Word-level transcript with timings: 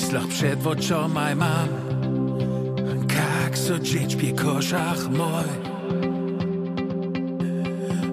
myślach 0.00 0.26
przed 0.26 0.66
oczoma 0.66 1.34
mam. 1.34 1.68
Jak 3.14 3.58
so 3.58 3.78
dzieć 3.78 4.16
pie 4.16 4.32
koszach 4.32 5.10
mój 5.10 5.50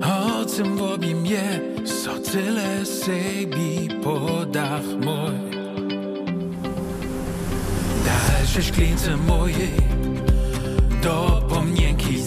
O 0.04 0.46
czym 0.56 0.80
robi 0.80 1.16
mnie 1.16 1.62
So 1.86 2.20
tyle 2.20 2.86
sebi 2.86 3.90
podach 4.04 4.84
mój 5.06 5.36
Dalsze 8.06 8.64
szklince 8.64 9.18
moje 9.18 9.68
Do 11.04 11.42
pomnienki 11.50 12.22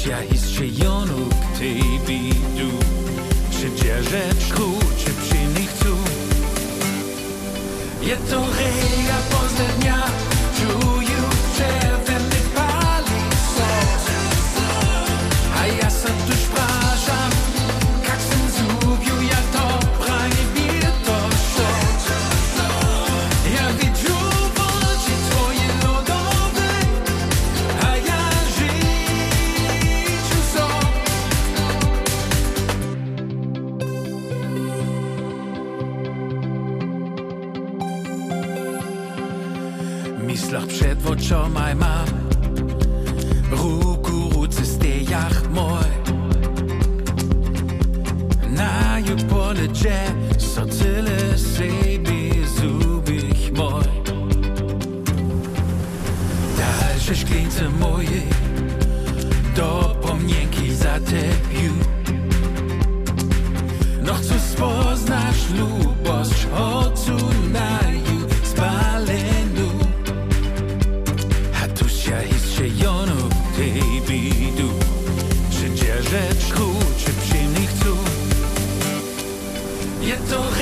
A 0.00 0.02
tuż 0.02 0.10
ja 0.10 0.22
jeszcze 0.22 0.66
jonu 0.66 1.28
k 1.30 1.58
Tebie 1.58 2.34
du? 2.56 2.70
Czy 3.50 3.82
dzierżeć 3.82 4.52
ku, 4.54 4.78
czy 4.98 5.12
przy 5.12 5.60
nich 5.60 5.72
tu? 5.72 5.96
Je 8.06 8.16
to 8.16 8.39
Myślach 40.40 40.66
przed 40.66 41.06
oczoma 41.06 41.74
mam. 41.74 42.06
Ruku 43.50 44.30
ruce 44.34 44.66
stejach 44.66 45.50
mój. 45.50 45.90
Na 48.50 48.98
ju 48.98 49.16
pole 49.16 49.68
dże 49.68 50.00
So 50.38 50.66
tyle 50.66 51.38
sobie 51.38 52.46
zubich 52.56 53.52
mój. 53.52 53.84
Dalsze 56.58 57.16
szklince 57.16 57.68
moje 57.68 58.22
Do 59.56 59.96
pomnienki 60.02 60.74
zatepił 60.74 61.72
No 64.02 64.14
chcę 64.14 64.40
spoznać 64.40 65.36
lubość 65.58 65.89
ja 72.60 72.66
jeszcze 72.66 72.84
jonu 72.84 73.28
Baby 73.56 74.52
du 74.56 74.68
Czy 75.50 75.70
dzierżeczku, 75.74 76.62
czy 76.98 77.12
przyjemnych 77.12 77.72
tu 77.72 77.96
Je 80.02 80.16
to 80.16 80.59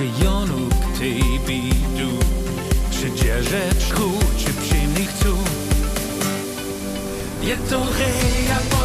ja 0.00 0.06
jeszcze 0.06 0.24
jonu 0.24 0.68
k 0.68 0.98
Tebie 0.98 1.74
du 1.96 2.18
Czy 2.90 3.10
dzierżeczku, 3.10 4.10
czy 4.38 4.52
przyjemnych 4.52 5.12
tu 5.12 5.36
Je 7.42 7.56
to 7.56 7.78
reja 7.78 8.79